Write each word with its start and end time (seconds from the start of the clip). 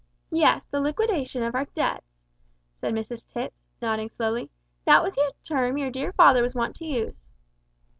"Yes, 0.31 0.65
the 0.65 0.79
liquidation 0.81 1.43
of 1.43 1.53
our 1.53 1.65
debts," 1.75 2.17
said 2.79 2.95
Mrs 2.95 3.27
Tipps, 3.27 3.61
nodding 3.83 4.09
slowly; 4.09 4.49
"that 4.83 5.03
was 5.03 5.13
the 5.13 5.31
term 5.43 5.77
your 5.77 5.91
dear 5.91 6.11
father 6.11 6.41
was 6.41 6.55
wont 6.55 6.75
to 6.77 6.85
use." 6.85 7.21